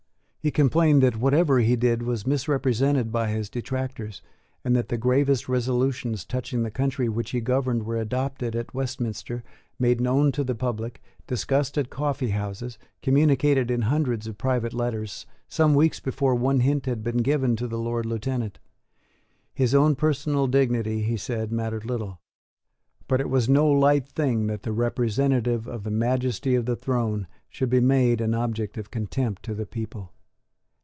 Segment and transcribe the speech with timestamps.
[0.43, 4.23] He complained that whatever he did was misrepresented by his detractors,
[4.65, 9.43] and that the gravest resolutions touching the country which he governed were adopted at Westminster,
[9.77, 15.27] made known to the public, discussed at coffee houses, communicated in hundreds of private letters,
[15.47, 18.57] some weeks before one hint had been given to the Lord Lieutenant.
[19.53, 22.19] His own personal dignity, he said, mattered little:
[23.07, 27.27] but it was no light thing that the representative of the majesty of the throne
[27.47, 30.13] should be made an object of contempt to the people.